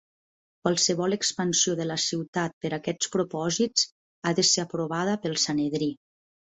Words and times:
Qualsevol 0.61 1.15
expansió 1.17 1.75
de 1.81 1.87
la 1.91 1.99
ciutat 2.05 2.57
per 2.65 2.73
aquests 2.79 3.13
propòsits 3.19 3.87
ha 4.31 4.35
de 4.43 4.51
ser 4.55 4.69
aprovada 4.69 5.19
pel 5.27 5.41
Sanedrí. 5.49 5.95